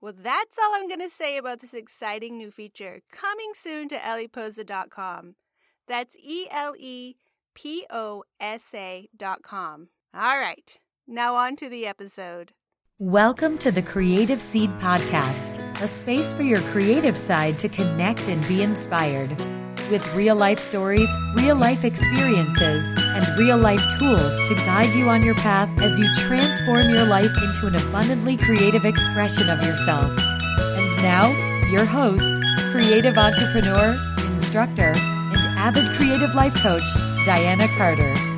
Well, 0.00 0.12
that's 0.16 0.58
all 0.58 0.74
I'm 0.74 0.88
going 0.88 1.00
to 1.00 1.08
say 1.08 1.38
about 1.38 1.60
this 1.60 1.72
exciting 1.72 2.36
new 2.36 2.50
feature 2.50 3.00
coming 3.10 3.52
soon 3.54 3.88
to 3.88 3.96
elleposa.com. 3.96 5.36
That's 5.88 6.16
E 6.16 6.46
L 6.50 6.74
E 6.78 7.14
P 7.54 7.86
O 7.90 8.24
S 8.38 8.74
A.com. 8.74 9.88
All 10.14 10.38
right, 10.38 10.78
now 11.06 11.36
on 11.36 11.56
to 11.56 11.68
the 11.70 11.86
episode. 11.86 12.52
Welcome 12.98 13.58
to 13.58 13.70
the 13.70 13.82
Creative 13.82 14.40
Seed 14.40 14.70
Podcast, 14.80 15.58
a 15.82 15.88
space 15.88 16.32
for 16.32 16.42
your 16.42 16.60
creative 16.72 17.16
side 17.16 17.58
to 17.60 17.68
connect 17.68 18.20
and 18.28 18.46
be 18.48 18.62
inspired. 18.62 19.30
With 19.90 20.14
real 20.14 20.36
life 20.36 20.58
stories, 20.58 21.08
real 21.36 21.56
life 21.56 21.84
experiences, 21.84 22.82
and 22.98 23.38
real 23.38 23.58
life 23.58 23.82
tools 23.98 24.48
to 24.48 24.54
guide 24.66 24.94
you 24.94 25.08
on 25.08 25.22
your 25.22 25.34
path 25.36 25.70
as 25.80 25.98
you 25.98 26.06
transform 26.26 26.90
your 26.90 27.04
life 27.04 27.30
into 27.42 27.66
an 27.66 27.74
abundantly 27.76 28.36
creative 28.36 28.84
expression 28.84 29.48
of 29.48 29.62
yourself. 29.62 30.10
And 30.18 31.02
now, 31.02 31.30
your 31.70 31.84
host, 31.84 32.34
creative 32.72 33.16
entrepreneur, 33.18 33.96
instructor, 34.34 34.92
and 34.96 35.58
avid 35.58 35.84
creative 35.96 36.34
life 36.34 36.54
coach, 36.56 36.84
Diana 37.24 37.68
Carter. 37.76 38.35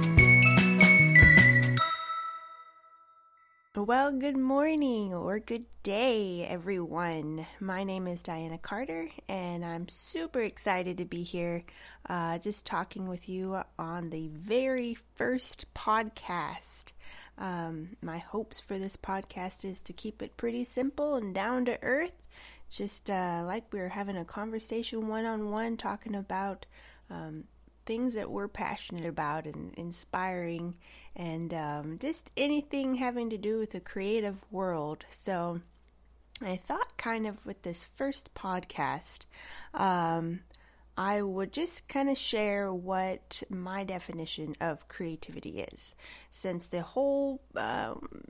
Well, 3.89 4.13
good 4.13 4.37
morning 4.37 5.15
or 5.15 5.39
good 5.39 5.65
day, 5.83 6.45
everyone. 6.47 7.47
My 7.59 7.85
name 7.85 8.07
is 8.07 8.23
Diana 8.23 8.59
Carter, 8.59 9.09
and 9.31 9.65
I'm 9.65 9.89
super 9.89 10.43
excited 10.43 10.99
to 10.99 11.07
be 11.07 11.23
here 11.23 11.65
uh, 12.07 12.37
just 12.37 12.67
talking 12.67 13.09
with 13.09 13.31
you 13.31 13.63
on 13.79 14.11
the 14.11 14.29
very 14.29 14.99
first 15.17 15.65
podcast. 15.73 16.93
Um, 17.39 17.97
my 18.03 18.19
hopes 18.19 18.61
for 18.61 18.79
this 18.79 18.99
podcast 18.99 19.65
is 19.65 19.81
to 19.81 19.95
keep 19.95 20.21
it 20.21 20.37
pretty 20.37 20.65
simple 20.65 21.15
and 21.15 21.35
down 21.35 21.65
to 21.65 21.83
earth, 21.83 22.23
just 22.69 23.09
uh, 23.09 23.43
like 23.47 23.73
we 23.73 23.81
are 23.81 23.89
having 23.89 24.19
a 24.19 24.25
conversation 24.27 25.09
one 25.09 25.25
on 25.25 25.51
one, 25.51 25.79
talking 25.79 26.15
about 26.15 26.67
um, 27.09 27.45
things 27.89 28.13
that 28.13 28.31
we're 28.31 28.49
passionate 28.49 29.07
about 29.07 29.47
and 29.47 29.73
inspiring, 29.75 30.77
and 31.17 31.55
um, 31.55 31.99
just 31.99 32.31
anything 32.37 32.97
having 32.97 33.31
to 33.31 33.39
do 33.39 33.59
with 33.59 33.71
the 33.71 33.81
creative 33.81 34.45
world. 34.51 35.07
So, 35.11 35.63
I 36.43 36.57
thought, 36.57 36.99
kind 36.99 37.27
of, 37.27 37.47
with 37.47 37.63
this 37.63 37.89
first 37.97 38.35
podcast, 38.35 39.21
um, 39.73 40.41
I 40.99 41.23
would 41.23 41.51
just 41.51 41.89
kind 41.89 42.11
of 42.11 42.19
share 42.19 42.73
what 42.73 43.43
my 43.49 43.85
definition 43.85 44.55
of 44.61 44.87
creativity 44.89 45.61
is. 45.73 45.95
Since 46.31 46.67
the 46.67 46.83
whole, 46.83 47.41
um, 47.57 48.25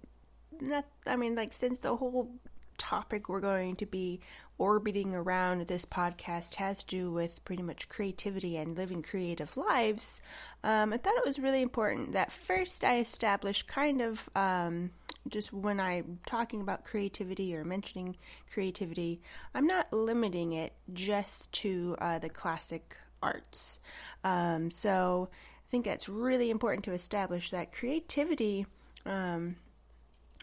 not, 0.61 0.87
I 1.05 1.17
mean, 1.17 1.35
like, 1.35 1.53
since 1.53 1.81
the 1.81 1.97
whole 1.97 2.31
topic 2.79 3.29
we're 3.29 3.41
going 3.41 3.77
to 3.77 3.87
be 3.87 4.21
orbiting 4.59 5.15
around 5.15 5.67
this 5.67 5.85
podcast 5.85 6.57
has 6.57 6.79
to 6.81 6.87
do 6.87 7.13
with 7.13 7.45
pretty 7.45 7.63
much 7.63 7.89
creativity 7.89 8.57
and 8.57 8.77
living 8.77 9.03
creative 9.03 9.57
lives, 9.57 10.21
um, 10.65 10.93
I 10.93 10.97
thought 10.97 11.17
it 11.17 11.27
was 11.27 11.39
really 11.39 11.63
important 11.63 12.13
that 12.13 12.33
first 12.33 12.83
I 12.83 12.99
establish 12.99 13.63
kind 13.63 14.01
of 14.01 14.29
um, 14.35 14.91
just 15.29 15.53
when 15.53 15.79
I'm 15.79 16.19
talking 16.27 16.61
about 16.61 16.85
creativity 16.85 17.55
or 17.55 17.65
mentioning 17.65 18.17
creativity, 18.53 19.21
I'm 19.55 19.67
not 19.67 19.93
limiting 19.93 20.53
it 20.53 20.73
just 20.93 21.53
to 21.53 21.97
uh, 22.01 22.19
the 22.19 22.29
classic 22.29 22.97
arts. 23.23 23.79
Um, 24.25 24.71
so 24.71 25.29
I 25.33 25.71
think 25.71 25.85
that's 25.85 26.09
really 26.09 26.51
important 26.51 26.85
to 26.87 26.93
establish 26.93 27.51
that 27.51 27.73
creativity 27.73 28.67
um, 29.07 29.57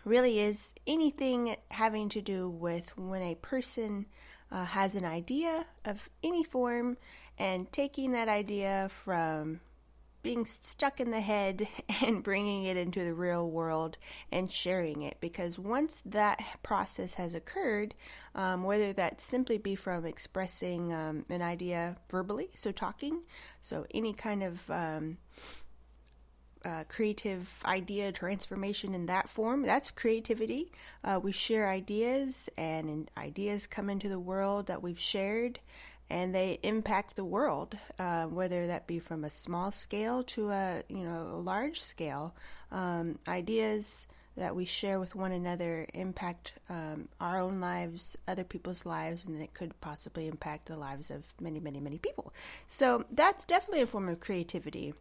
really 0.06 0.40
is 0.40 0.74
anything 0.88 1.56
having 1.72 2.08
to 2.10 2.22
do 2.22 2.48
with 2.48 2.98
when 2.98 3.22
a 3.22 3.36
person 3.36 4.06
uh, 4.52 4.64
has 4.64 4.96
an 4.96 5.04
idea 5.04 5.66
of 5.84 6.10
any 6.24 6.44
form 6.44 6.98
and 7.38 7.72
taking 7.72 8.12
that 8.12 8.30
idea 8.30 8.88
from 8.90 9.60
being 10.22 10.46
stuck 10.46 11.00
in 11.00 11.12
the 11.12 11.22
head 11.22 11.68
and 12.04 12.24
bringing 12.24 12.64
it 12.64 12.78
into 12.78 13.04
the 13.04 13.14
real 13.14 13.50
world 13.50 13.98
and 14.32 14.52
sharing 14.52 15.02
it. 15.02 15.18
Because 15.20 15.60
once 15.60 16.02
that 16.06 16.40
process 16.64 17.16
has 17.16 17.34
occurred 17.36 17.94
um, 18.36 18.64
whether 18.64 18.92
that 18.94 19.22
simply 19.22 19.58
be 19.58 19.76
from 19.76 20.06
expressing 20.06 20.94
um, 20.94 21.26
an 21.30 21.42
idea 21.42 21.96
verbally 22.10 22.50
so 22.56 22.72
talking 22.72 23.22
so 23.62 23.86
any 23.94 24.14
kind 24.14 24.44
of 24.44 24.70
um, 24.70 25.18
uh, 26.66 26.84
creative 26.90 27.62
idea 27.64 28.12
transformation 28.12 28.94
in 28.94 29.06
that 29.06 29.30
form. 29.30 29.64
That's 29.64 29.92
creativity. 29.92 30.72
Uh, 31.04 31.20
we 31.22 31.32
share 31.32 31.70
ideas, 31.70 32.50
and 32.58 33.10
ideas 33.18 33.68
come 33.68 33.90
into 33.90 34.10
the 34.10 34.20
world 34.20 34.68
that 34.68 34.82
we've 34.82 35.00
shared, 35.00 35.60
and 36.10 36.34
they 36.34 36.60
impact 36.64 37.16
the 37.16 37.26
world, 37.26 37.78
uh, 38.00 38.26
whether 38.26 38.68
that 38.68 38.88
be 38.88 39.00
from 39.00 39.24
a 39.24 39.30
small 39.30 39.72
scale 39.72 40.24
to 40.24 40.50
a 40.50 40.84
you 40.90 41.04
know 41.04 41.30
a 41.34 41.40
large 41.40 41.82
scale. 41.82 42.36
Um, 42.72 43.20
ideas 43.28 44.08
that 44.38 44.56
we 44.56 44.66
share 44.66 45.00
with 45.00 45.16
one 45.16 45.32
another 45.32 45.88
impact 45.94 46.54
um, 46.70 47.08
our 47.22 47.40
own 47.40 47.62
lives, 47.62 48.18
other 48.28 48.44
people's 48.44 48.86
lives, 48.86 49.24
and 49.26 49.36
then 49.36 49.42
it 49.42 49.54
could 49.54 49.80
possibly 49.80 50.28
impact 50.28 50.66
the 50.66 50.76
lives 50.76 51.10
of 51.10 51.34
many, 51.40 51.60
many, 51.60 51.80
many 51.80 51.98
people. 51.98 52.34
So 52.68 53.06
that's 53.12 53.46
definitely 53.46 53.84
a 53.84 53.88
form 53.88 54.10
of 54.10 54.20
creativity. 54.20 54.94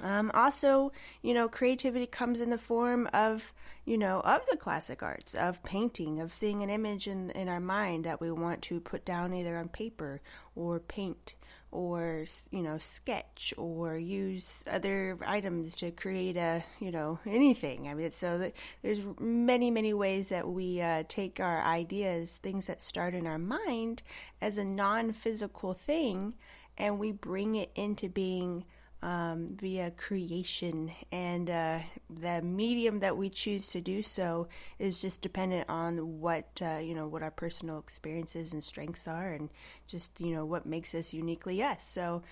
Um, 0.00 0.30
also, 0.34 0.92
you 1.20 1.34
know, 1.34 1.48
creativity 1.48 2.06
comes 2.06 2.40
in 2.40 2.50
the 2.50 2.58
form 2.58 3.08
of, 3.12 3.52
you 3.84 3.98
know, 3.98 4.20
of 4.20 4.42
the 4.50 4.56
classic 4.56 5.02
arts, 5.02 5.34
of 5.34 5.62
painting, 5.62 6.20
of 6.20 6.34
seeing 6.34 6.62
an 6.62 6.70
image 6.70 7.06
in, 7.06 7.30
in 7.30 7.48
our 7.48 7.60
mind 7.60 8.04
that 8.04 8.20
we 8.20 8.30
want 8.32 8.62
to 8.62 8.80
put 8.80 9.04
down 9.04 9.34
either 9.34 9.56
on 9.56 9.68
paper 9.68 10.20
or 10.56 10.80
paint 10.80 11.34
or, 11.70 12.26
you 12.50 12.62
know, 12.62 12.78
sketch 12.78 13.54
or 13.56 13.96
use 13.96 14.62
other 14.70 15.16
items 15.26 15.76
to 15.76 15.90
create 15.90 16.36
a, 16.36 16.64
you 16.80 16.90
know, 16.90 17.18
anything. 17.26 17.88
I 17.88 17.94
mean, 17.94 18.10
so 18.12 18.50
there's 18.82 19.06
many, 19.20 19.70
many 19.70 19.94
ways 19.94 20.30
that 20.30 20.48
we 20.48 20.80
uh, 20.80 21.04
take 21.08 21.38
our 21.38 21.62
ideas, 21.62 22.38
things 22.42 22.66
that 22.66 22.82
start 22.82 23.14
in 23.14 23.26
our 23.26 23.38
mind, 23.38 24.02
as 24.40 24.58
a 24.58 24.64
non 24.64 25.12
physical 25.12 25.74
thing, 25.74 26.34
and 26.76 26.98
we 26.98 27.12
bring 27.12 27.54
it 27.54 27.70
into 27.74 28.08
being 28.08 28.64
um, 29.02 29.56
via 29.60 29.90
creation, 29.90 30.92
and 31.10 31.50
uh, 31.50 31.80
the 32.08 32.40
medium 32.42 33.00
that 33.00 33.16
we 33.16 33.28
choose 33.28 33.66
to 33.68 33.80
do 33.80 34.02
so 34.02 34.48
is 34.78 35.00
just 35.00 35.20
dependent 35.20 35.68
on 35.68 36.20
what 36.20 36.46
uh, 36.62 36.78
you 36.78 36.94
know 36.94 37.08
what 37.08 37.22
our 37.22 37.30
personal 37.30 37.78
experiences 37.78 38.52
and 38.52 38.62
strengths 38.62 39.08
are, 39.08 39.32
and 39.32 39.50
just 39.86 40.20
you 40.20 40.34
know 40.34 40.44
what 40.44 40.66
makes 40.66 40.94
us 40.94 41.12
uniquely 41.12 41.62
us. 41.62 41.84
So 41.84 42.22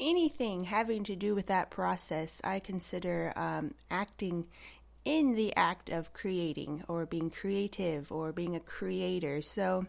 anything 0.00 0.64
having 0.64 1.04
to 1.04 1.16
do 1.16 1.34
with 1.34 1.46
that 1.46 1.70
process, 1.70 2.40
I 2.44 2.58
consider 2.58 3.32
um, 3.36 3.74
acting 3.90 4.46
in 5.04 5.36
the 5.36 5.54
act 5.56 5.88
of 5.88 6.12
creating 6.12 6.82
or 6.88 7.06
being 7.06 7.30
creative 7.30 8.10
or 8.10 8.32
being 8.32 8.56
a 8.56 8.60
creator. 8.60 9.40
So 9.40 9.86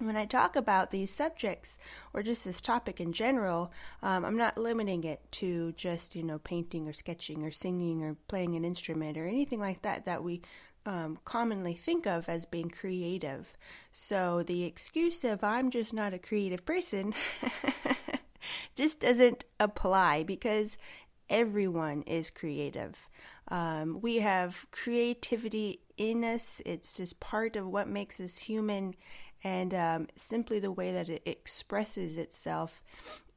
when 0.00 0.16
I 0.16 0.26
talk 0.26 0.56
about 0.56 0.90
these 0.90 1.10
subjects 1.10 1.78
or 2.12 2.22
just 2.22 2.44
this 2.44 2.60
topic 2.60 3.00
in 3.00 3.12
general, 3.12 3.72
um, 4.02 4.24
I'm 4.24 4.36
not 4.36 4.58
limiting 4.58 5.04
it 5.04 5.20
to 5.32 5.72
just, 5.72 6.14
you 6.14 6.22
know, 6.22 6.38
painting 6.38 6.88
or 6.88 6.92
sketching 6.92 7.42
or 7.42 7.50
singing 7.50 8.02
or 8.02 8.16
playing 8.28 8.54
an 8.54 8.64
instrument 8.64 9.18
or 9.18 9.26
anything 9.26 9.60
like 9.60 9.82
that 9.82 10.04
that 10.06 10.22
we 10.22 10.42
um, 10.86 11.18
commonly 11.24 11.74
think 11.74 12.06
of 12.06 12.28
as 12.28 12.46
being 12.46 12.70
creative. 12.70 13.56
So 13.92 14.42
the 14.42 14.64
excuse 14.64 15.24
of 15.24 15.44
I'm 15.44 15.70
just 15.70 15.92
not 15.92 16.14
a 16.14 16.18
creative 16.18 16.64
person 16.64 17.14
just 18.74 19.00
doesn't 19.00 19.44
apply 19.60 20.22
because 20.22 20.78
everyone 21.28 22.02
is 22.02 22.30
creative. 22.30 23.08
Um, 23.48 24.00
we 24.00 24.16
have 24.16 24.66
creativity 24.70 25.80
in 25.96 26.22
us, 26.22 26.62
it's 26.64 26.94
just 26.94 27.18
part 27.18 27.56
of 27.56 27.66
what 27.66 27.88
makes 27.88 28.20
us 28.20 28.38
human 28.38 28.94
and 29.44 29.74
um, 29.74 30.08
simply 30.16 30.58
the 30.58 30.72
way 30.72 30.92
that 30.92 31.08
it 31.08 31.22
expresses 31.26 32.16
itself 32.16 32.82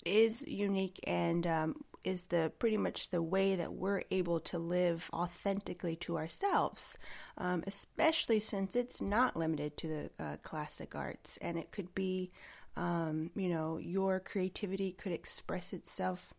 is 0.05 0.45
unique 0.47 0.99
and 1.05 1.45
um, 1.45 1.75
is 2.03 2.23
the 2.23 2.51
pretty 2.57 2.77
much 2.77 3.09
the 3.09 3.21
way 3.21 3.55
that 3.55 3.73
we're 3.73 4.01
able 4.09 4.39
to 4.39 4.57
live 4.57 5.09
authentically 5.13 5.95
to 5.95 6.17
ourselves, 6.17 6.97
um, 7.37 7.63
especially 7.67 8.39
since 8.39 8.75
it's 8.75 9.01
not 9.01 9.37
limited 9.37 9.77
to 9.77 9.87
the 9.87 10.23
uh, 10.23 10.37
classic 10.41 10.95
arts, 10.95 11.37
and 11.41 11.57
it 11.57 11.71
could 11.71 11.93
be, 11.93 12.31
um, 12.75 13.29
you 13.35 13.49
know, 13.49 13.77
your 13.77 14.19
creativity 14.19 14.91
could 14.91 15.11
express 15.11 15.73
itself 15.73 16.33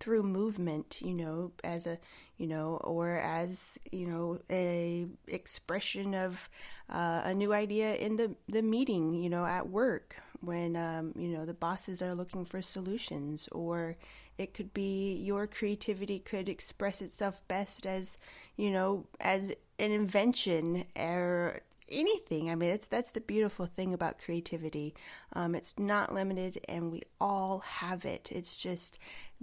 through 0.00 0.22
movement 0.22 0.96
you 1.00 1.14
know 1.14 1.52
as 1.62 1.86
a 1.86 1.98
you 2.38 2.46
know 2.46 2.78
or 2.82 3.16
as 3.16 3.78
you 3.92 4.06
know 4.06 4.38
a 4.50 5.06
expression 5.28 6.14
of 6.14 6.48
uh, 6.90 7.22
a 7.24 7.34
new 7.34 7.52
idea 7.52 7.94
in 7.94 8.16
the 8.16 8.34
the 8.48 8.62
meeting 8.62 9.12
you 9.12 9.30
know 9.30 9.44
at 9.44 9.68
work 9.68 10.16
when 10.40 10.76
um, 10.76 11.12
you 11.16 11.28
know 11.28 11.44
the 11.44 11.54
bosses 11.54 12.02
are 12.02 12.14
looking 12.14 12.44
for 12.44 12.60
solutions 12.60 13.48
or 13.52 13.96
it 14.36 14.52
could 14.52 14.74
be 14.74 15.14
your 15.14 15.46
creativity 15.46 16.18
could 16.18 16.48
express 16.48 17.00
itself 17.00 17.40
best 17.48 17.86
as 17.86 18.18
you 18.56 18.70
know 18.70 19.06
as 19.20 19.50
an 19.78 19.90
invention 19.90 20.84
or 20.96 21.60
anything. 21.90 22.50
I 22.50 22.54
mean, 22.54 22.70
it's 22.70 22.86
that's 22.86 23.10
the 23.10 23.20
beautiful 23.20 23.66
thing 23.66 23.92
about 23.92 24.18
creativity. 24.18 24.94
Um, 25.32 25.54
it's 25.54 25.78
not 25.78 26.14
limited, 26.14 26.60
and 26.68 26.90
we 26.90 27.02
all 27.20 27.58
have 27.60 28.04
it. 28.04 28.28
It's 28.32 28.56
just, 28.56 28.98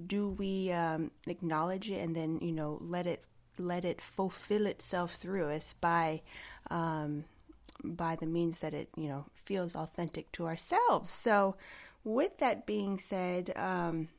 do 0.07 0.29
we 0.29 0.71
um, 0.71 1.11
acknowledge 1.27 1.89
it 1.89 1.99
and 1.99 2.15
then 2.15 2.39
you 2.41 2.51
know 2.51 2.77
let 2.81 3.05
it 3.05 3.23
let 3.57 3.85
it 3.85 4.01
fulfill 4.01 4.65
itself 4.65 5.15
through 5.15 5.51
us 5.51 5.73
by 5.73 6.21
um, 6.69 7.25
by 7.83 8.15
the 8.15 8.25
means 8.25 8.59
that 8.59 8.73
it 8.73 8.89
you 8.95 9.07
know 9.07 9.25
feels 9.33 9.75
authentic 9.75 10.31
to 10.31 10.45
ourselves. 10.45 11.11
So, 11.11 11.55
with 12.03 12.38
that 12.39 12.65
being 12.65 12.99
said. 12.99 13.55
Um, 13.55 14.09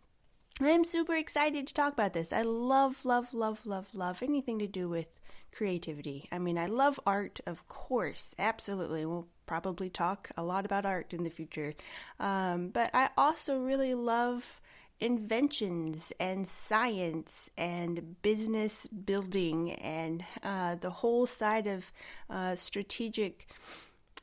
I'm 0.61 0.85
super 0.85 1.15
excited 1.15 1.67
to 1.67 1.75
talk 1.75 1.95
about 1.95 2.13
this. 2.13 2.33
I 2.33 2.43
love, 2.43 3.05
love, 3.05 3.33
love, 3.33 3.65
love, 3.65 3.89
love 3.95 4.23
anything 4.23 4.59
to 4.59 4.67
do 4.67 4.89
with 4.89 5.07
creativity. 5.51 6.29
I 6.31 6.39
mean, 6.39 6.59
I 6.59 6.67
love 6.67 7.01
art, 7.07 7.41
of 7.47 7.67
course, 7.69 8.35
absolutely. 8.39 9.07
We'll 9.07 9.29
probably 9.47 9.91
talk 9.91 10.31
a 10.37 10.45
lot 10.45 10.65
about 10.65 10.87
art 10.87 11.13
in 11.13 11.25
the 11.25 11.31
future. 11.31 11.75
Um, 12.21 12.69
but 12.69 12.91
I 12.95 13.11
also 13.17 13.59
really 13.59 13.95
love 13.95 14.61
inventions 15.03 16.13
and 16.21 16.47
science 16.47 17.51
and 17.59 18.23
business 18.23 18.87
building 18.87 19.73
and 19.73 20.25
uh, 20.45 20.77
the 20.77 20.91
whole 20.91 21.27
side 21.27 21.67
of 21.67 21.91
uh, 22.31 22.55
strategic 22.55 23.49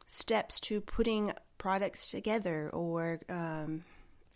steps 0.08 0.58
to 0.58 0.80
putting 0.80 1.34
products 1.58 2.10
together 2.10 2.70
or 2.70 3.20
um, 3.28 3.84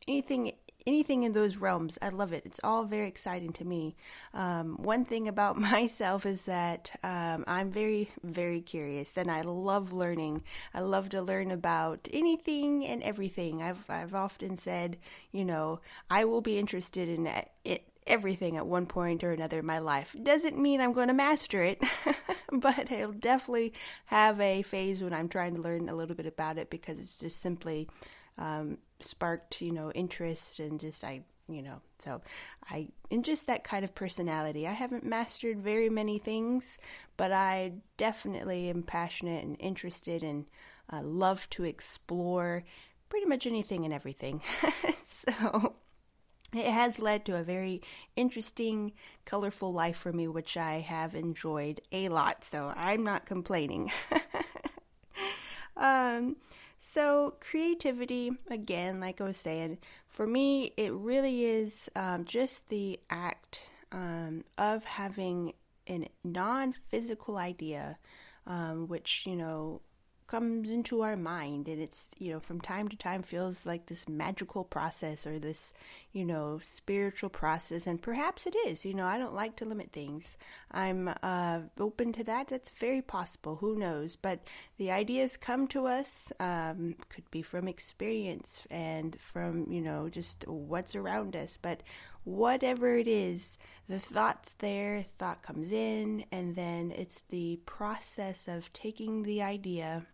anything 0.06 0.52
anything 0.86 1.24
in 1.24 1.34
those 1.34 1.58
realms. 1.58 1.98
I 2.02 2.10
love 2.10 2.34
it. 2.34 2.46
It's 2.46 2.60
all 2.64 2.84
very 2.84 3.08
exciting 3.08 3.54
to 3.54 3.66
me. 3.66 3.96
Um, 4.34 4.78
one 4.82 5.06
thing 5.06 5.28
about 5.28 5.58
myself 5.74 6.26
is 6.26 6.44
that 6.44 6.92
um, 7.04 7.44
I'm 7.48 7.72
very, 7.72 8.10
very 8.24 8.62
curious, 8.62 9.18
and 9.18 9.30
I 9.30 9.42
love 9.42 9.94
learning. 9.94 10.44
I 10.74 10.82
love 10.82 11.10
to 11.10 11.22
learn 11.22 11.52
about 11.52 12.08
anything 12.12 12.86
and 12.86 13.02
everything. 13.04 13.62
I've 13.62 13.90
I've 13.90 14.16
often 14.16 14.58
said, 14.58 14.98
you 15.32 15.46
know, 15.46 15.80
I 16.10 16.26
will 16.26 16.42
be 16.42 16.58
interested 16.58 17.10
in 17.10 17.28
it 17.28 17.84
everything 18.08 18.58
at 18.58 18.68
one 18.68 18.86
point 18.86 19.24
or 19.24 19.32
another 19.32 19.60
in 19.60 19.66
my 19.66 19.80
life. 19.80 20.16
Doesn't 20.22 20.58
mean 20.58 20.82
I'm 20.82 20.94
going 20.94 21.08
to 21.08 21.14
master 21.14 21.64
it, 21.64 21.82
but 22.52 22.92
I'll 22.92 23.12
definitely 23.12 23.74
have 24.06 24.40
a 24.40 24.62
phase 24.62 25.04
when 25.04 25.14
I'm 25.14 25.30
trying 25.30 25.56
to 25.56 25.62
learn 25.62 25.90
a 25.90 25.96
little 25.96 26.16
bit 26.16 26.26
about 26.26 26.58
it 26.58 26.70
because 26.70 27.00
it's 27.00 27.20
just 27.20 27.42
simply 27.42 27.88
um, 28.38 28.78
sparked, 29.00 29.62
you 29.62 29.72
know, 29.72 29.92
interest 29.92 30.60
and 30.60 30.80
just 30.80 31.04
I, 31.04 31.22
you 31.48 31.62
know, 31.62 31.82
so 32.04 32.22
I 32.70 32.90
am 33.12 33.24
just 33.24 33.48
that 33.48 33.64
kind 33.64 33.84
of 33.84 33.96
personality. 33.96 34.68
I 34.68 34.74
haven't 34.74 35.06
mastered 35.06 35.60
very 35.60 35.90
many 35.90 36.18
things, 36.18 36.78
but 37.18 37.32
I 37.32 37.74
definitely 37.98 38.70
am 38.70 38.84
passionate 38.84 39.44
and 39.44 39.58
interested 39.60 40.24
and 40.24 40.46
uh, 40.92 41.02
love 41.02 41.50
to 41.52 41.64
explore 41.64 42.64
pretty 43.10 43.26
much 43.26 43.46
anything 43.46 43.86
and 43.86 43.94
everything. 43.94 44.42
so 45.06 45.76
it 46.54 46.66
has 46.66 47.00
led 47.00 47.26
to 47.26 47.36
a 47.36 47.44
very 47.44 47.82
interesting, 48.16 48.94
colorful 49.26 49.74
life 49.74 49.98
for 49.98 50.14
me, 50.14 50.28
which 50.28 50.56
I 50.56 50.80
have 50.80 51.16
enjoyed 51.16 51.82
a 51.92 52.10
lot. 52.10 52.44
So 52.44 52.74
I'm 52.76 53.04
not 53.04 53.26
complaining. 53.26 53.92
um, 55.78 56.36
so, 56.86 57.36
creativity, 57.40 58.34
again, 58.50 59.00
like 59.00 59.22
I 59.22 59.24
was 59.24 59.38
saying, 59.38 59.78
for 60.10 60.28
me, 60.28 60.74
it 60.76 60.92
really 60.92 61.46
is 61.46 61.90
um, 61.96 62.26
just 62.26 62.68
the 62.68 63.00
act 63.10 63.62
um, 63.94 64.44
of 64.58 64.84
having 64.84 65.54
a 65.90 66.10
non 66.26 66.74
physical 66.74 67.38
idea, 67.38 67.98
um, 68.46 68.90
which, 68.90 69.26
you 69.26 69.38
know, 69.38 69.80
comes 70.28 70.70
into 70.70 71.02
our 71.02 71.16
mind 71.16 71.68
and 71.68 71.82
it's 71.82 72.08
you 72.18 72.32
know 72.32 72.40
from 72.40 72.60
time 72.62 72.88
to 72.88 72.96
time 72.96 73.24
feels 73.24 73.66
like 73.66 73.86
this 73.88 74.08
magical 74.08 74.64
process 74.64 75.28
or 75.28 75.40
this 75.40 75.74
you 76.12 76.26
know 76.26 76.60
spiritual 76.62 77.30
process 77.30 77.88
and 77.88 78.02
perhaps 78.02 78.46
it 78.46 78.56
is. 78.68 78.86
You 78.86 78.94
know 78.94 79.06
i 79.06 79.18
don't 79.18 79.34
like 79.36 79.56
to 79.58 79.66
limit 79.66 79.92
things. 79.92 80.38
I'm 80.72 81.10
uh, 81.22 81.60
open 81.80 82.14
to 82.14 82.24
that. 82.24 82.48
That's 82.48 82.70
very 82.72 83.02
possible. 83.02 83.58
Who 83.58 83.78
knows? 83.78 84.16
But 84.16 84.40
the 84.78 84.92
ideas 84.92 85.38
come 85.38 85.68
to 85.68 85.86
us 85.88 86.32
um, 86.40 86.96
could 87.10 87.30
be 87.30 87.42
from 87.42 87.68
experience 87.68 88.64
and 88.72 89.18
from 89.20 89.72
you 89.72 89.82
know 89.82 90.10
just 90.10 90.48
what's 90.48 90.96
around 90.96 91.36
us. 91.36 91.58
But 91.62 91.82
whatever 92.24 92.98
it 92.98 93.08
is, 93.08 93.58
the 93.88 94.00
thought's 94.00 94.54
there, 94.60 95.06
thought 95.18 95.42
comes 95.42 95.72
in, 95.72 96.26
and 96.32 96.56
then 96.56 96.92
it's 96.96 97.22
the 97.30 97.60
process 97.66 98.48
of 98.48 98.72
taking 98.74 99.24
the 99.24 99.42
idea 99.42 100.06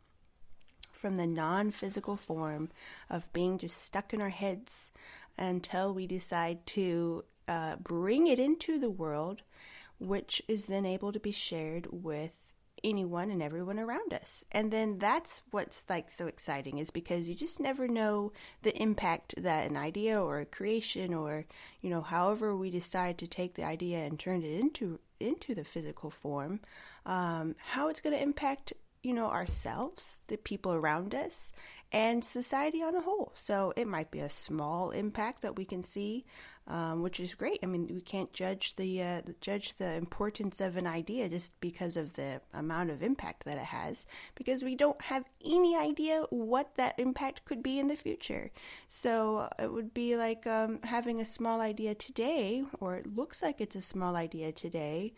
from 0.91 1.15
the 1.15 1.27
non 1.27 1.71
physical 1.71 2.15
form 2.15 2.69
of 3.09 3.31
being 3.31 3.57
just 3.57 3.81
stuck 3.81 4.13
in 4.13 4.21
our 4.21 4.29
heads 4.29 4.91
until 5.37 5.93
we 5.93 6.05
decide 6.05 6.65
to 6.65 7.23
uh, 7.47 7.75
bring 7.77 8.27
it 8.27 8.39
into 8.39 8.77
the 8.77 8.89
world, 8.89 9.41
which 9.99 10.41
is 10.47 10.65
then 10.65 10.85
able 10.85 11.11
to 11.11 11.19
be 11.19 11.31
shared 11.31 11.87
with 11.91 12.48
anyone 12.83 13.31
and 13.31 13.41
everyone 13.41 13.79
around 13.79 14.13
us. 14.13 14.43
And 14.51 14.71
then 14.71 14.97
that's 14.99 15.41
what's 15.51 15.83
like 15.89 16.11
so 16.11 16.27
exciting 16.27 16.77
is 16.77 16.89
because 16.89 17.29
you 17.29 17.35
just 17.35 17.59
never 17.59 17.87
know 17.87 18.31
the 18.61 18.75
impact 18.81 19.35
that 19.37 19.69
an 19.69 19.77
idea 19.77 20.21
or 20.21 20.39
a 20.39 20.45
creation 20.45 21.13
or 21.13 21.45
you 21.81 21.89
know 21.89 22.01
however 22.01 22.55
we 22.55 22.69
decide 22.69 23.17
to 23.17 23.27
take 23.27 23.55
the 23.55 23.63
idea 23.63 23.99
and 23.99 24.19
turn 24.19 24.43
it 24.43 24.59
into 24.59 24.99
into 25.19 25.53
the 25.53 25.63
physical 25.63 26.09
form 26.09 26.59
um, 27.05 27.55
how 27.57 27.89
it's 27.89 27.99
going 27.99 28.15
to 28.15 28.21
impact 28.21 28.73
you 29.01 29.13
know, 29.13 29.27
ourselves, 29.27 30.19
the 30.27 30.37
people 30.37 30.73
around 30.73 31.15
us, 31.15 31.51
and 31.91 32.23
society 32.23 32.83
on 32.83 32.95
a 32.95 33.01
whole. 33.01 33.31
So 33.35 33.73
it 33.75 33.87
might 33.87 34.11
be 34.11 34.19
a 34.19 34.29
small 34.29 34.91
impact 34.91 35.41
that 35.41 35.55
we 35.55 35.65
can 35.65 35.81
see, 35.83 36.25
um, 36.69 37.01
which 37.01 37.19
is 37.19 37.33
great. 37.33 37.59
I 37.63 37.65
mean, 37.65 37.89
we 37.91 38.01
can't 38.01 38.31
judge 38.31 38.75
the 38.75 39.01
uh, 39.01 39.21
judge 39.41 39.73
the 39.77 39.93
importance 39.93 40.61
of 40.61 40.77
an 40.77 40.87
idea 40.87 41.27
just 41.27 41.59
because 41.59 41.97
of 41.97 42.13
the 42.13 42.41
amount 42.53 42.91
of 42.91 43.01
impact 43.01 43.45
that 43.45 43.57
it 43.57 43.65
has, 43.65 44.05
because 44.35 44.63
we 44.63 44.75
don't 44.75 45.01
have 45.01 45.25
any 45.43 45.75
idea 45.75 46.23
what 46.29 46.75
that 46.75 46.97
impact 46.99 47.45
could 47.45 47.63
be 47.63 47.79
in 47.79 47.87
the 47.87 47.95
future. 47.95 48.51
So 48.87 49.49
it 49.57 49.73
would 49.73 49.93
be 49.93 50.15
like 50.15 50.45
um, 50.45 50.79
having 50.83 51.19
a 51.19 51.25
small 51.25 51.59
idea 51.59 51.95
today, 51.95 52.63
or 52.79 52.95
it 52.95 53.15
looks 53.15 53.41
like 53.41 53.59
it's 53.59 53.75
a 53.75 53.81
small 53.81 54.15
idea 54.15 54.51
today. 54.51 55.13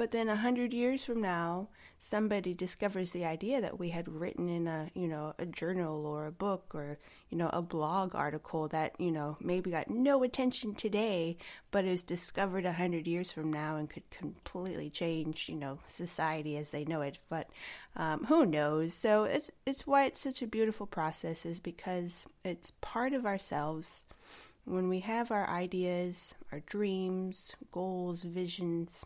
But 0.00 0.12
then 0.12 0.30
a 0.30 0.36
hundred 0.36 0.72
years 0.72 1.04
from 1.04 1.20
now, 1.20 1.68
somebody 1.98 2.54
discovers 2.54 3.12
the 3.12 3.26
idea 3.26 3.60
that 3.60 3.78
we 3.78 3.90
had 3.90 4.08
written 4.08 4.48
in 4.48 4.66
a, 4.66 4.88
you 4.94 5.06
know, 5.06 5.34
a 5.38 5.44
journal 5.44 6.06
or 6.06 6.24
a 6.24 6.32
book 6.32 6.74
or, 6.74 6.98
you 7.28 7.36
know, 7.36 7.50
a 7.52 7.60
blog 7.60 8.14
article 8.14 8.66
that, 8.68 8.98
you 8.98 9.10
know, 9.10 9.36
maybe 9.42 9.70
got 9.70 9.90
no 9.90 10.22
attention 10.22 10.74
today, 10.74 11.36
but 11.70 11.84
is 11.84 12.02
discovered 12.02 12.64
a 12.64 12.72
hundred 12.72 13.06
years 13.06 13.30
from 13.30 13.52
now 13.52 13.76
and 13.76 13.90
could 13.90 14.08
completely 14.08 14.88
change, 14.88 15.50
you 15.50 15.56
know, 15.56 15.80
society 15.86 16.56
as 16.56 16.70
they 16.70 16.86
know 16.86 17.02
it. 17.02 17.18
But 17.28 17.50
um, 17.94 18.24
who 18.24 18.46
knows? 18.46 18.94
So 18.94 19.24
it's 19.24 19.50
it's 19.66 19.86
why 19.86 20.06
it's 20.06 20.20
such 20.20 20.40
a 20.40 20.46
beautiful 20.46 20.86
process 20.86 21.44
is 21.44 21.60
because 21.60 22.24
it's 22.42 22.72
part 22.80 23.12
of 23.12 23.26
ourselves. 23.26 24.04
When 24.64 24.88
we 24.88 25.00
have 25.00 25.30
our 25.30 25.46
ideas, 25.46 26.36
our 26.52 26.60
dreams, 26.60 27.52
goals, 27.70 28.22
visions, 28.22 29.04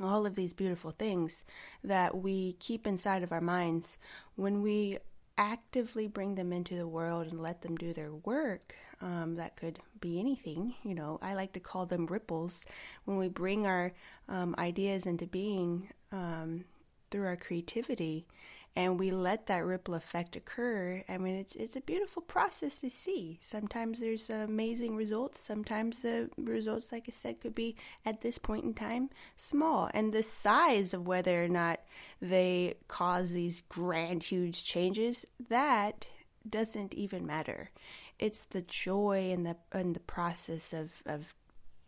all 0.00 0.26
of 0.26 0.34
these 0.34 0.52
beautiful 0.52 0.90
things 0.92 1.44
that 1.84 2.16
we 2.16 2.54
keep 2.54 2.86
inside 2.86 3.22
of 3.22 3.32
our 3.32 3.40
minds, 3.40 3.98
when 4.36 4.62
we 4.62 4.98
actively 5.38 6.06
bring 6.06 6.34
them 6.34 6.52
into 6.52 6.76
the 6.76 6.86
world 6.86 7.26
and 7.26 7.40
let 7.40 7.62
them 7.62 7.76
do 7.76 7.92
their 7.92 8.12
work, 8.12 8.74
um, 9.00 9.36
that 9.36 9.56
could 9.56 9.78
be 10.00 10.18
anything. 10.18 10.74
You 10.82 10.94
know, 10.94 11.18
I 11.22 11.34
like 11.34 11.52
to 11.54 11.60
call 11.60 11.86
them 11.86 12.06
ripples. 12.06 12.64
When 13.04 13.16
we 13.16 13.28
bring 13.28 13.66
our 13.66 13.92
um, 14.28 14.54
ideas 14.58 15.06
into 15.06 15.26
being 15.26 15.88
um, 16.10 16.64
through 17.10 17.26
our 17.26 17.36
creativity, 17.36 18.26
and 18.74 18.98
we 18.98 19.10
let 19.10 19.46
that 19.46 19.64
ripple 19.64 19.94
effect 19.94 20.34
occur, 20.34 21.04
I 21.08 21.18
mean, 21.18 21.36
it's 21.36 21.54
it's 21.56 21.76
a 21.76 21.80
beautiful 21.82 22.22
process 22.22 22.80
to 22.80 22.90
see. 22.90 23.38
Sometimes 23.42 24.00
there's 24.00 24.30
amazing 24.30 24.96
results. 24.96 25.40
Sometimes 25.40 25.98
the 25.98 26.30
results, 26.38 26.90
like 26.90 27.04
I 27.06 27.12
said, 27.12 27.40
could 27.40 27.54
be 27.54 27.76
at 28.06 28.22
this 28.22 28.38
point 28.38 28.64
in 28.64 28.72
time 28.72 29.10
small, 29.36 29.90
and 29.92 30.12
the 30.12 30.22
size 30.22 30.94
of 30.94 31.06
whether 31.06 31.44
or 31.44 31.48
not 31.48 31.80
they 32.20 32.74
cause 32.88 33.32
these 33.32 33.62
grand, 33.68 34.22
huge 34.22 34.64
changes 34.64 35.26
that 35.50 36.06
doesn't 36.48 36.94
even 36.94 37.26
matter. 37.26 37.70
It's 38.18 38.46
the 38.46 38.62
joy 38.62 39.30
and 39.32 39.44
the 39.44 39.56
and 39.70 39.94
the 39.94 40.00
process 40.00 40.72
of 40.72 41.02
of 41.04 41.34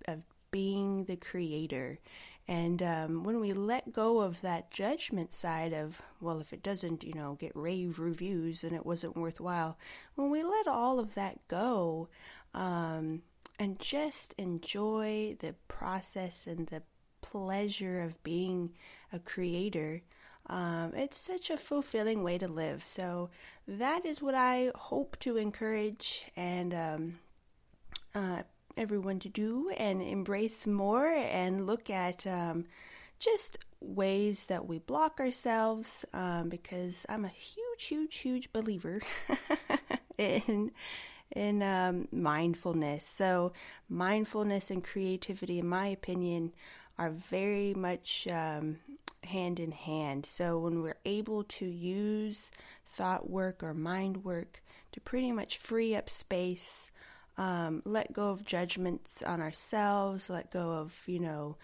of 0.07 0.23
being 0.51 1.05
the 1.07 1.17
creator 1.17 1.99
and 2.47 2.83
um, 2.83 3.25
when 3.25 3.41
we 3.41 3.53
let 3.55 3.93
go 3.93 4.21
of 4.21 4.43
that 4.43 4.71
judgment 4.71 5.33
side 5.33 5.73
of, 5.73 6.01
well, 6.21 6.41
if 6.41 6.53
it 6.53 6.63
doesn't, 6.63 7.03
you 7.03 7.15
know, 7.15 7.37
get 7.41 7.53
rave 7.55 7.99
reviews, 7.99 8.61
then 8.61 8.75
it 8.75 8.85
wasn't 8.85 9.17
worthwhile. 9.17 9.79
When 10.15 10.31
we 10.31 10.43
let 10.43 10.69
all 10.69 10.99
of 10.99 11.15
that 11.15 11.47
go 11.49 12.09
um, 12.53 13.23
and 13.59 13.79
just 13.79 14.35
enjoy 14.37 15.37
the 15.41 15.55
process 15.69 16.47
and 16.47 16.67
the 16.67 16.83
pleasure 17.23 18.03
of 18.03 18.23
being 18.23 18.75
a 19.11 19.19
creator, 19.19 20.03
um, 20.47 20.93
it's 20.95 21.25
such 21.25 21.49
a 21.49 21.57
fulfilling 21.57 22.23
way 22.23 22.37
to 22.37 22.47
live. 22.47 22.85
So 22.87 23.31
that 23.67 24.05
is 24.05 24.21
what 24.21 24.35
I 24.35 24.71
hope 24.75 25.17
to 25.21 25.39
encourage 25.39 26.25
and 26.37 26.75
um, 26.75 27.19
uh, 28.15 28.43
everyone 28.77 29.19
to 29.21 29.29
do 29.29 29.71
and 29.77 30.03
embrace 30.03 30.67
more 30.67 31.07
and 31.07 31.67
look 31.67 31.91
at 31.91 32.27
um, 32.27 32.65
just 33.19 33.59
ways 33.81 34.47
that 34.47 34.67
we 34.67 34.79
block 34.79 35.21
ourselves 35.21 36.05
um, 36.13 36.49
because 36.49 37.05
I'm 37.09 37.25
a 37.25 37.29
huge, 37.29 37.85
huge, 37.85 38.17
huge 38.17 38.53
believer 38.53 39.01
in 40.19 40.73
in 41.35 41.63
um, 41.63 42.07
mindfulness. 42.13 43.05
So 43.05 43.53
mindfulness 43.89 44.71
and 44.71 44.85
creativity, 44.85 45.59
in 45.59 45.69
my 45.69 45.89
opinion, 45.89 46.53
are 46.99 47.11
very 47.11 47.75
much 47.75 48.29
um, 48.31 48.79
hand 49.25 49.59
in 49.59 49.73
hand. 49.73 50.27
So 50.27 50.59
when 50.59 50.81
we're 50.81 50.99
able 51.05 51.43
to 51.45 51.67
use 51.67 52.51
thought 52.87 53.29
work 53.29 53.63
or 53.63 53.75
mind 53.75 54.25
work 54.25 54.63
to 54.93 55.01
pretty 55.01 55.33
much 55.33 55.59
free 55.59 55.95
up 55.97 56.09
space 56.09 56.91
um, 57.37 57.83
let 57.85 58.13
go 58.13 58.29
of 58.29 58.45
judgments 58.45 59.23
on 59.23 59.41
ourselves, 59.41 60.31
let 60.31 60.51
go 60.51 60.73
of, 60.73 61.03
you 61.07 61.21
know, 61.21 61.57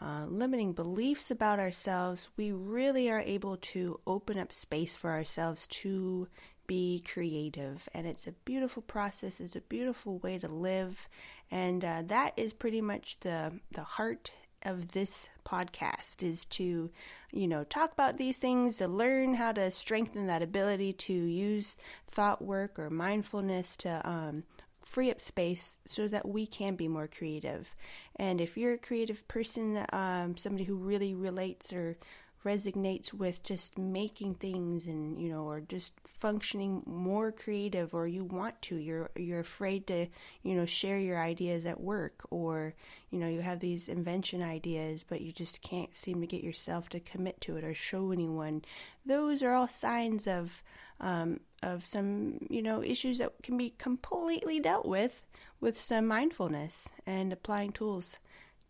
uh, 0.00 0.26
limiting 0.28 0.72
beliefs 0.72 1.30
about 1.30 1.58
ourselves, 1.58 2.28
we 2.36 2.52
really 2.52 3.10
are 3.10 3.20
able 3.20 3.56
to 3.56 3.98
open 4.06 4.38
up 4.38 4.52
space 4.52 4.94
for 4.94 5.10
ourselves 5.10 5.66
to 5.68 6.28
be 6.66 7.02
creative. 7.12 7.88
And 7.94 8.06
it's 8.06 8.26
a 8.26 8.32
beautiful 8.32 8.82
process, 8.82 9.40
it's 9.40 9.56
a 9.56 9.60
beautiful 9.62 10.18
way 10.18 10.38
to 10.38 10.48
live. 10.48 11.08
And 11.50 11.84
uh, 11.84 12.02
that 12.06 12.34
is 12.36 12.52
pretty 12.52 12.80
much 12.80 13.20
the, 13.20 13.52
the 13.70 13.84
heart 13.84 14.32
of 14.62 14.92
this 14.92 15.28
podcast 15.46 16.22
is 16.22 16.44
to 16.46 16.90
you 17.30 17.46
know 17.46 17.62
talk 17.64 17.92
about 17.92 18.18
these 18.18 18.36
things 18.36 18.78
to 18.78 18.88
learn 18.88 19.34
how 19.34 19.52
to 19.52 19.70
strengthen 19.70 20.26
that 20.26 20.42
ability 20.42 20.92
to 20.92 21.12
use 21.12 21.78
thought 22.08 22.42
work 22.42 22.78
or 22.78 22.90
mindfulness 22.90 23.76
to 23.76 24.08
um, 24.08 24.42
free 24.86 25.10
up 25.10 25.20
space 25.20 25.78
so 25.86 26.06
that 26.06 26.28
we 26.28 26.46
can 26.46 26.76
be 26.76 26.86
more 26.86 27.08
creative. 27.08 27.74
And 28.14 28.40
if 28.40 28.56
you're 28.56 28.74
a 28.74 28.78
creative 28.78 29.26
person, 29.26 29.84
um, 29.92 30.36
somebody 30.36 30.64
who 30.64 30.76
really 30.76 31.12
relates 31.12 31.72
or 31.72 31.98
resonates 32.44 33.12
with 33.12 33.42
just 33.42 33.76
making 33.76 34.32
things 34.34 34.86
and 34.86 35.20
you 35.20 35.28
know 35.28 35.42
or 35.42 35.60
just 35.60 35.92
functioning 36.04 36.80
more 36.86 37.32
creative 37.32 37.92
or 37.92 38.06
you 38.06 38.22
want 38.22 38.62
to 38.62 38.76
you're 38.76 39.10
you're 39.16 39.40
afraid 39.40 39.84
to 39.84 40.06
you 40.44 40.54
know 40.54 40.64
share 40.64 40.96
your 40.96 41.20
ideas 41.20 41.66
at 41.66 41.80
work 41.80 42.24
or 42.30 42.72
you 43.10 43.18
know 43.18 43.26
you 43.26 43.40
have 43.40 43.58
these 43.58 43.88
invention 43.88 44.42
ideas 44.42 45.04
but 45.08 45.22
you 45.22 45.32
just 45.32 45.60
can't 45.60 45.96
seem 45.96 46.20
to 46.20 46.26
get 46.26 46.44
yourself 46.44 46.88
to 46.88 47.00
commit 47.00 47.40
to 47.40 47.56
it 47.56 47.64
or 47.64 47.74
show 47.74 48.12
anyone 48.12 48.62
those 49.04 49.42
are 49.42 49.52
all 49.52 49.66
signs 49.66 50.28
of 50.28 50.62
um, 51.00 51.40
of 51.62 51.84
some 51.84 52.38
you 52.50 52.62
know 52.62 52.82
issues 52.82 53.18
that 53.18 53.32
can 53.42 53.56
be 53.56 53.74
completely 53.78 54.60
dealt 54.60 54.86
with 54.86 55.26
with 55.60 55.80
some 55.80 56.06
mindfulness 56.06 56.88
and 57.06 57.32
applying 57.32 57.72
tools 57.72 58.18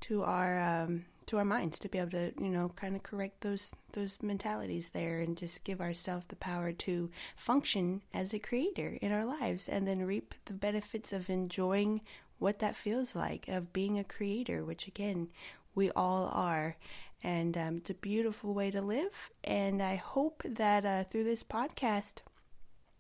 to 0.00 0.22
our 0.22 0.60
um, 0.60 1.04
to 1.26 1.38
our 1.38 1.44
minds 1.44 1.78
to 1.78 1.88
be 1.88 1.98
able 1.98 2.10
to 2.10 2.32
you 2.38 2.48
know 2.48 2.70
kind 2.76 2.94
of 2.94 3.02
correct 3.02 3.40
those 3.40 3.72
those 3.92 4.18
mentalities 4.22 4.90
there 4.92 5.20
and 5.20 5.36
just 5.36 5.64
give 5.64 5.80
ourselves 5.80 6.26
the 6.28 6.36
power 6.36 6.72
to 6.72 7.10
function 7.34 8.02
as 8.14 8.32
a 8.32 8.38
creator 8.38 8.98
in 9.00 9.12
our 9.12 9.24
lives 9.24 9.68
and 9.68 9.86
then 9.86 10.06
reap 10.06 10.34
the 10.44 10.52
benefits 10.52 11.12
of 11.12 11.28
enjoying 11.28 12.00
what 12.38 12.58
that 12.58 12.76
feels 12.76 13.14
like 13.14 13.48
of 13.48 13.72
being 13.72 13.98
a 13.98 14.04
creator 14.04 14.64
which 14.64 14.86
again 14.86 15.28
we 15.76 15.90
all 15.92 16.28
are. 16.32 16.76
And 17.22 17.56
um, 17.56 17.76
it's 17.76 17.90
a 17.90 17.94
beautiful 17.94 18.52
way 18.52 18.72
to 18.72 18.80
live. 18.80 19.30
And 19.44 19.80
i 19.80 19.94
hope 19.94 20.42
that 20.44 20.84
uh, 20.84 21.04
through 21.04 21.24
this 21.24 21.44
podcast 21.44 22.22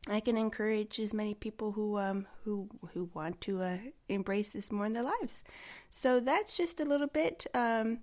I 0.08 0.20
can 0.20 0.36
encourage 0.36 1.00
as 1.00 1.12
many 1.12 1.34
people 1.34 1.72
who 1.72 1.98
um, 1.98 2.26
who 2.44 2.68
who 2.94 3.10
want 3.12 3.40
to 3.42 3.62
uh, 3.62 3.78
embrace 4.08 4.50
this 4.50 4.70
more 4.70 4.86
in 4.86 4.92
their 4.92 5.02
lives. 5.02 5.42
So 5.90 6.20
that's 6.20 6.56
just 6.56 6.78
a 6.78 6.84
little 6.84 7.08
bit, 7.08 7.46
um, 7.54 7.98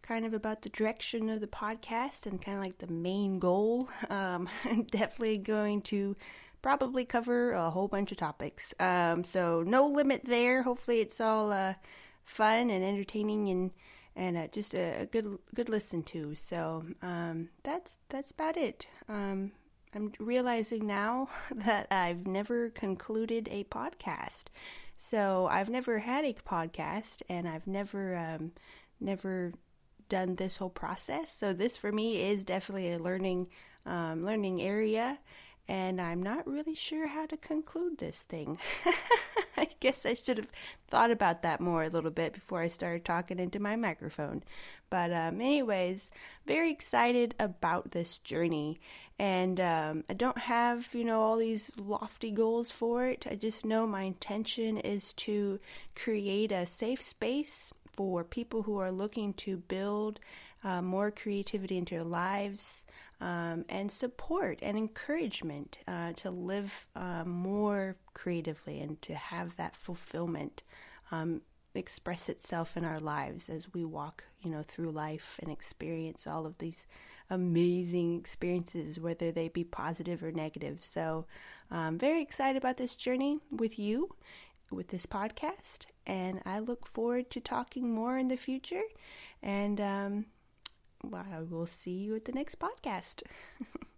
kind 0.00 0.24
of 0.24 0.32
about 0.32 0.62
the 0.62 0.70
direction 0.70 1.28
of 1.28 1.40
the 1.40 1.46
podcast 1.46 2.24
and 2.26 2.40
kind 2.40 2.58
of 2.58 2.64
like 2.64 2.78
the 2.78 2.86
main 2.86 3.38
goal. 3.38 3.88
Um, 4.08 4.48
definitely 4.90 5.38
going 5.38 5.82
to 5.82 6.16
probably 6.62 7.04
cover 7.04 7.52
a 7.52 7.70
whole 7.70 7.88
bunch 7.88 8.12
of 8.12 8.18
topics. 8.18 8.72
Um, 8.80 9.24
so 9.24 9.62
no 9.66 9.86
limit 9.86 10.22
there. 10.24 10.62
Hopefully, 10.62 11.00
it's 11.00 11.20
all 11.20 11.52
uh, 11.52 11.74
fun 12.24 12.70
and 12.70 12.82
entertaining 12.82 13.50
and 13.50 13.72
and 14.16 14.36
uh, 14.36 14.46
just 14.48 14.74
a, 14.74 15.02
a, 15.02 15.06
good 15.06 15.38
good 15.54 15.68
listen 15.68 16.02
to. 16.04 16.34
So 16.34 16.86
um, 17.02 17.50
that's 17.62 17.98
that's 18.08 18.30
about 18.30 18.56
it. 18.56 18.86
Um, 19.06 19.52
I'm 19.94 20.12
realizing 20.18 20.86
now 20.86 21.28
that 21.54 21.88
I've 21.90 22.26
never 22.26 22.70
concluded 22.70 23.48
a 23.50 23.64
podcast. 23.64 24.44
So 24.98 25.48
I've 25.50 25.68
never 25.68 25.98
had 25.98 26.24
a 26.24 26.32
podcast, 26.32 27.22
and 27.28 27.48
I've 27.48 27.66
never 27.66 28.16
um, 28.16 28.52
never 29.00 29.52
done 30.08 30.36
this 30.36 30.56
whole 30.56 30.70
process. 30.70 31.34
So 31.36 31.52
this 31.52 31.76
for 31.76 31.90
me 31.90 32.22
is 32.22 32.44
definitely 32.44 32.92
a 32.92 32.98
learning 32.98 33.48
um, 33.84 34.24
learning 34.24 34.62
area, 34.62 35.18
and 35.68 36.00
I'm 36.00 36.22
not 36.22 36.46
really 36.46 36.74
sure 36.74 37.06
how 37.06 37.26
to 37.26 37.36
conclude 37.36 37.98
this 37.98 38.22
thing. 38.22 38.58
I 39.56 39.68
guess 39.80 40.04
I 40.04 40.14
should 40.14 40.38
have 40.38 40.50
thought 40.88 41.10
about 41.10 41.42
that 41.42 41.60
more 41.60 41.84
a 41.84 41.88
little 41.88 42.10
bit 42.10 42.32
before 42.32 42.62
I 42.62 42.68
started 42.68 43.04
talking 43.04 43.38
into 43.38 43.60
my 43.60 43.76
microphone. 43.76 44.42
But, 44.90 45.12
um, 45.12 45.40
anyways, 45.40 46.10
very 46.46 46.70
excited 46.70 47.34
about 47.38 47.92
this 47.92 48.18
journey. 48.18 48.80
And 49.18 49.60
um, 49.60 50.04
I 50.10 50.14
don't 50.14 50.38
have, 50.38 50.92
you 50.94 51.04
know, 51.04 51.20
all 51.20 51.36
these 51.36 51.70
lofty 51.76 52.32
goals 52.32 52.70
for 52.70 53.06
it. 53.06 53.26
I 53.30 53.36
just 53.36 53.64
know 53.64 53.86
my 53.86 54.02
intention 54.02 54.78
is 54.78 55.12
to 55.14 55.60
create 55.94 56.50
a 56.50 56.66
safe 56.66 57.00
space 57.00 57.72
for 57.92 58.24
people 58.24 58.62
who 58.62 58.78
are 58.78 58.90
looking 58.90 59.32
to 59.34 59.58
build 59.58 60.18
uh, 60.64 60.82
more 60.82 61.10
creativity 61.10 61.76
into 61.76 61.94
their 61.94 62.04
lives, 62.04 62.84
um, 63.22 63.64
and 63.68 63.90
support 63.92 64.58
and 64.62 64.76
encouragement 64.76 65.78
uh, 65.86 66.12
to 66.14 66.30
live 66.30 66.86
uh, 66.96 67.22
more 67.24 67.96
creatively 68.14 68.80
and 68.80 69.00
to 69.02 69.14
have 69.14 69.56
that 69.56 69.76
fulfillment 69.76 70.64
um, 71.12 71.40
express 71.72 72.28
itself 72.28 72.76
in 72.76 72.84
our 72.84 72.98
lives 72.98 73.48
as 73.48 73.72
we 73.72 73.84
walk, 73.84 74.24
you 74.42 74.50
know, 74.50 74.64
through 74.66 74.90
life 74.90 75.38
and 75.40 75.52
experience 75.52 76.26
all 76.26 76.44
of 76.44 76.58
these 76.58 76.88
amazing 77.30 78.18
experiences, 78.18 78.98
whether 78.98 79.30
they 79.30 79.48
be 79.48 79.62
positive 79.64 80.22
or 80.24 80.32
negative. 80.32 80.78
So, 80.80 81.26
I'm 81.70 81.94
um, 81.94 81.98
very 81.98 82.20
excited 82.20 82.58
about 82.58 82.76
this 82.76 82.96
journey 82.96 83.38
with 83.50 83.78
you, 83.78 84.16
with 84.70 84.88
this 84.88 85.06
podcast, 85.06 85.86
and 86.06 86.42
I 86.44 86.58
look 86.58 86.86
forward 86.86 87.30
to 87.30 87.40
talking 87.40 87.94
more 87.94 88.18
in 88.18 88.26
the 88.26 88.36
future. 88.36 88.82
And 89.42 89.80
um, 89.80 90.26
I 91.12 91.40
will 91.48 91.66
see 91.66 91.90
you 91.90 92.16
at 92.16 92.24
the 92.24 92.32
next 92.32 92.58
podcast. 92.58 93.22